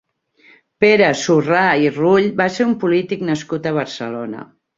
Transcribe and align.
Pere 0.83 1.09
Surrà 1.23 1.65
i 1.83 1.91
Rull 1.99 2.25
va 2.41 2.49
ser 2.57 2.67
un 2.71 2.75
polític 2.85 3.23
nascut 3.29 3.71
a 3.73 3.77
Barcelona. 3.79 4.45